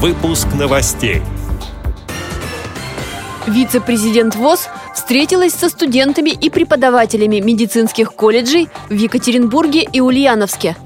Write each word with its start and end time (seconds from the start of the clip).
Выпуск 0.00 0.46
новостей. 0.56 1.22
Вице-президент 3.48 4.36
ВОЗ 4.36 4.68
встретилась 4.94 5.52
со 5.54 5.68
студентами 5.68 6.30
и 6.30 6.50
преподавателями 6.50 7.40
медицинских 7.40 8.12
колледжей 8.12 8.68
в 8.88 8.94
Екатеринбурге 8.94 9.82
и 9.82 10.00
Ульяновске. 10.00 10.76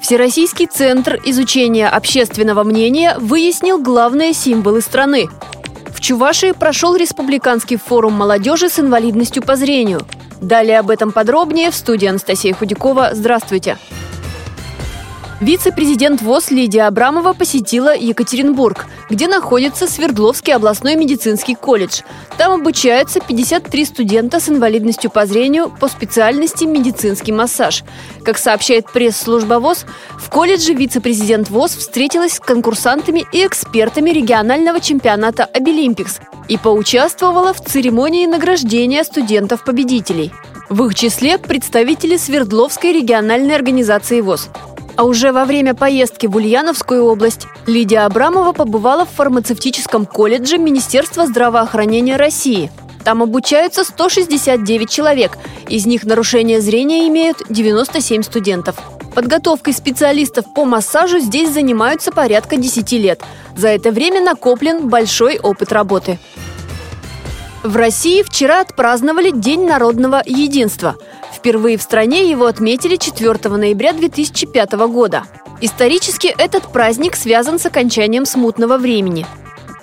Всероссийский 0.00 0.66
центр 0.66 1.20
изучения 1.26 1.90
общественного 1.90 2.64
мнения 2.64 3.18
выяснил 3.18 3.78
главные 3.78 4.32
символы 4.32 4.80
страны. 4.80 5.28
В 5.88 6.00
Чувашии 6.00 6.52
прошел 6.52 6.96
республиканский 6.96 7.76
форум 7.76 8.14
молодежи 8.14 8.70
с 8.70 8.78
инвалидностью 8.78 9.42
по 9.42 9.56
зрению. 9.56 10.00
Далее 10.40 10.78
об 10.78 10.88
этом 10.88 11.12
подробнее 11.12 11.70
в 11.70 11.74
студии 11.74 12.06
Анастасия 12.06 12.54
Худякова. 12.54 13.10
Здравствуйте. 13.12 13.76
Вице-президент 15.44 16.22
ВОЗ 16.22 16.52
Лидия 16.52 16.86
Абрамова 16.86 17.34
посетила 17.34 17.94
Екатеринбург, 17.94 18.86
где 19.10 19.28
находится 19.28 19.86
Свердловский 19.86 20.54
областной 20.54 20.96
медицинский 20.96 21.54
колледж. 21.54 22.00
Там 22.38 22.52
обучаются 22.52 23.20
53 23.20 23.84
студента 23.84 24.40
с 24.40 24.48
инвалидностью 24.48 25.10
по 25.10 25.26
зрению 25.26 25.68
по 25.68 25.88
специальности 25.88 26.64
медицинский 26.64 27.32
массаж. 27.32 27.84
Как 28.24 28.38
сообщает 28.38 28.90
пресс-служба 28.90 29.60
ВОЗ, 29.60 29.84
в 30.18 30.30
колледже 30.30 30.72
вице-президент 30.72 31.50
ВОЗ 31.50 31.76
встретилась 31.76 32.36
с 32.36 32.40
конкурсантами 32.40 33.26
и 33.30 33.46
экспертами 33.46 34.12
регионального 34.12 34.80
чемпионата 34.80 35.44
«Обилимпикс» 35.44 36.20
и 36.48 36.56
поучаствовала 36.56 37.52
в 37.52 37.60
церемонии 37.60 38.24
награждения 38.24 39.04
студентов-победителей. 39.04 40.32
В 40.70 40.86
их 40.86 40.94
числе 40.94 41.36
представители 41.36 42.16
Свердловской 42.16 42.94
региональной 42.94 43.54
организации 43.54 44.22
ВОЗ. 44.22 44.48
А 44.96 45.04
уже 45.04 45.32
во 45.32 45.44
время 45.44 45.74
поездки 45.74 46.26
в 46.26 46.36
Ульяновскую 46.36 47.04
область 47.04 47.46
Лидия 47.66 48.00
Абрамова 48.00 48.52
побывала 48.52 49.04
в 49.04 49.10
фармацевтическом 49.10 50.06
колледже 50.06 50.56
Министерства 50.56 51.26
здравоохранения 51.26 52.16
России. 52.16 52.70
Там 53.02 53.22
обучаются 53.22 53.84
169 53.84 54.88
человек, 54.88 55.36
из 55.68 55.84
них 55.84 56.04
нарушение 56.04 56.60
зрения 56.60 57.08
имеют 57.08 57.42
97 57.50 58.22
студентов. 58.22 58.76
Подготовкой 59.14 59.74
специалистов 59.74 60.46
по 60.54 60.64
массажу 60.64 61.18
здесь 61.18 61.50
занимаются 61.50 62.12
порядка 62.12 62.56
10 62.56 62.92
лет. 62.92 63.20
За 63.56 63.68
это 63.68 63.90
время 63.90 64.20
накоплен 64.20 64.88
большой 64.88 65.38
опыт 65.38 65.72
работы. 65.72 66.18
В 67.62 67.76
России 67.76 68.22
вчера 68.22 68.60
отпраздновали 68.60 69.30
День 69.30 69.66
народного 69.66 70.22
единства– 70.24 70.96
Впервые 71.44 71.76
в 71.76 71.82
стране 71.82 72.30
его 72.30 72.46
отметили 72.46 72.96
4 72.96 73.54
ноября 73.54 73.92
2005 73.92 74.72
года. 74.88 75.24
Исторически 75.60 76.34
этот 76.38 76.72
праздник 76.72 77.16
связан 77.16 77.58
с 77.58 77.66
окончанием 77.66 78.24
смутного 78.24 78.78
времени. 78.78 79.26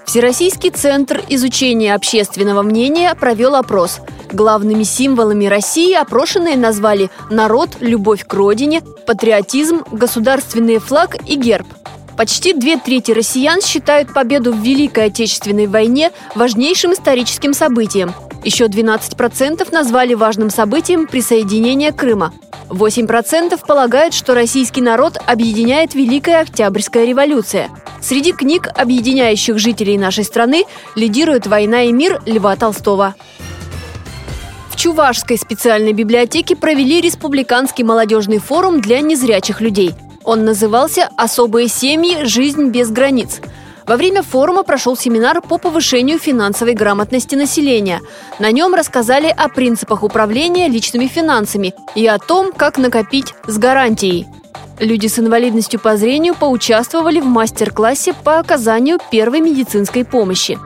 Всероссийский 0.07 0.71
центр 0.71 1.21
изучения 1.29 1.93
общественного 1.93 2.63
мнения 2.63 3.13
провел 3.13 3.53
опрос. 3.53 3.99
Главными 4.31 4.81
символами 4.81 5.45
России 5.45 5.93
опрошенные 5.93 6.57
назвали 6.57 7.11
народ, 7.29 7.77
любовь 7.79 8.25
к 8.25 8.33
родине, 8.33 8.81
патриотизм, 9.05 9.83
государственный 9.91 10.79
флаг 10.79 11.17
и 11.29 11.35
герб. 11.35 11.67
Почти 12.17 12.53
две 12.53 12.77
трети 12.77 13.11
россиян 13.11 13.61
считают 13.61 14.11
победу 14.11 14.51
в 14.51 14.57
Великой 14.63 15.05
Отечественной 15.05 15.67
войне 15.67 16.11
важнейшим 16.33 16.93
историческим 16.93 17.53
событием, 17.53 18.13
еще 18.43 18.65
12% 18.65 19.71
назвали 19.71 20.13
важным 20.13 20.49
событием 20.49 21.07
присоединение 21.07 21.91
Крыма. 21.91 22.33
8% 22.69 23.59
полагают, 23.67 24.13
что 24.13 24.33
российский 24.33 24.81
народ 24.81 25.17
объединяет 25.25 25.93
Великая 25.93 26.41
Октябрьская 26.41 27.05
революция. 27.05 27.69
Среди 28.01 28.31
книг, 28.31 28.67
объединяющих 28.73 29.59
жителей 29.59 29.97
нашей 29.97 30.23
страны, 30.23 30.63
лидирует 30.95 31.47
«Война 31.47 31.83
и 31.83 31.91
мир» 31.91 32.21
Льва 32.25 32.55
Толстого. 32.55 33.15
В 34.69 34.77
Чувашской 34.77 35.37
специальной 35.37 35.93
библиотеке 35.93 36.55
провели 36.55 37.01
Республиканский 37.01 37.83
молодежный 37.83 38.39
форум 38.39 38.81
для 38.81 39.01
незрячих 39.01 39.61
людей. 39.61 39.93
Он 40.23 40.45
назывался 40.45 41.09
«Особые 41.17 41.67
семьи. 41.67 42.23
Жизнь 42.23 42.69
без 42.69 42.89
границ». 42.89 43.41
Во 43.87 43.97
время 43.97 44.21
форума 44.21 44.63
прошел 44.63 44.95
семинар 44.95 45.41
по 45.41 45.57
повышению 45.57 46.19
финансовой 46.19 46.73
грамотности 46.73 47.35
населения. 47.35 48.01
На 48.39 48.51
нем 48.51 48.73
рассказали 48.73 49.27
о 49.27 49.49
принципах 49.49 50.03
управления 50.03 50.67
личными 50.67 51.07
финансами 51.07 51.73
и 51.95 52.05
о 52.07 52.19
том, 52.19 52.51
как 52.53 52.77
накопить 52.77 53.33
с 53.47 53.57
гарантией. 53.57 54.27
Люди 54.79 55.07
с 55.07 55.19
инвалидностью 55.19 55.79
по 55.79 55.95
зрению 55.95 56.33
поучаствовали 56.35 57.19
в 57.19 57.25
мастер-классе 57.25 58.13
по 58.23 58.39
оказанию 58.39 58.97
первой 59.11 59.39
медицинской 59.41 60.03
помощи. 60.03 60.57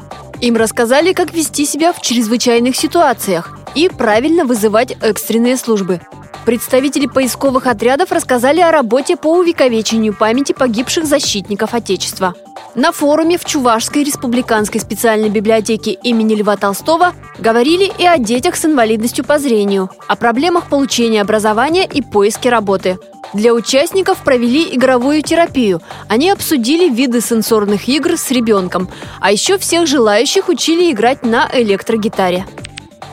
Им 0.41 0.55
рассказали, 0.55 1.13
как 1.13 1.33
вести 1.33 1.65
себя 1.65 1.93
в 1.93 2.01
чрезвычайных 2.01 2.75
ситуациях 2.75 3.57
и 3.73 3.89
правильно 3.89 4.45
вызывать 4.45 4.95
экстренные 5.01 5.57
службы. 5.57 6.01
Представители 6.45 7.07
поисковых 7.07 7.65
отрядов 7.65 8.11
рассказали 8.11 8.61
о 8.61 8.71
работе 8.71 9.17
по 9.17 9.33
увековечению 9.33 10.13
памяти 10.13 10.53
погибших 10.53 11.05
защитников 11.05 11.73
Отечества. 11.73 12.35
На 12.75 12.91
форуме 12.91 13.37
в 13.37 13.45
Чувашской 13.45 14.03
республиканской 14.03 14.81
специальной 14.81 15.29
библиотеке 15.29 15.91
имени 15.91 16.35
Льва 16.35 16.57
Толстого 16.57 17.13
говорили 17.39 17.89
и 17.97 18.05
о 18.05 18.17
детях 18.17 18.57
с 18.57 18.65
инвалидностью 18.65 19.23
по 19.23 19.39
зрению, 19.39 19.89
о 20.09 20.17
проблемах 20.17 20.67
получения 20.67 21.21
образования 21.21 21.85
и 21.85 22.01
поиске 22.01 22.49
работы. 22.49 22.99
Для 23.33 23.53
участников 23.53 24.17
провели 24.25 24.75
игровую 24.75 25.21
терапию. 25.21 25.81
Они 26.09 26.29
обсудили 26.29 26.89
виды 26.89 27.21
сенсорных 27.21 27.87
игр 27.87 28.17
с 28.17 28.29
ребенком, 28.29 28.89
а 29.21 29.31
еще 29.31 29.57
всех 29.57 29.87
желающих 29.87 30.49
учили 30.49 30.91
играть 30.91 31.23
на 31.23 31.49
электрогитаре. 31.53 32.45